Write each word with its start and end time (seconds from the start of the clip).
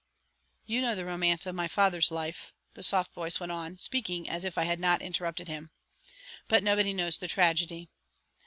"You 0.65 0.81
know 0.81 0.95
the 0.95 1.05
romance 1.05 1.45
of 1.45 1.53
my 1.53 1.67
father's 1.67 2.09
life," 2.09 2.55
the 2.73 2.81
soft 2.81 3.13
voice 3.13 3.39
went 3.39 3.51
on, 3.51 3.77
speaking 3.77 4.27
as 4.27 4.43
if 4.43 4.57
I 4.57 4.63
had 4.63 4.79
not 4.79 4.99
interrupted 5.03 5.47
him, 5.47 5.69
"but 6.47 6.63
nobody 6.63 6.91
knows 6.91 7.19
the 7.19 7.27
tragedy. 7.27 7.87